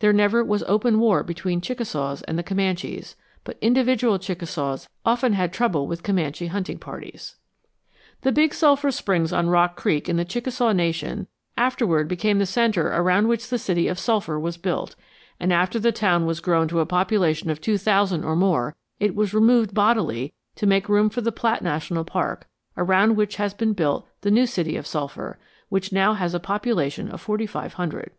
[0.00, 5.34] There never was open war between the Chickasaws and the Comanches, but individual Chickasaws often
[5.34, 7.36] had trouble with Comanche hunting parties.
[8.22, 12.88] "The Big Sulphur Springs on Rock Creek in the Chickasaw Nation afterward became the centre
[12.88, 14.96] around which the city of Sulphur was built,
[15.38, 19.14] and after the town was grown to a population of two thousand or more it
[19.14, 23.74] was removed bodily to make room for the Platt National Park, around which has been
[23.74, 28.10] built the new city of Sulphur, which now has a population of forty five hundred.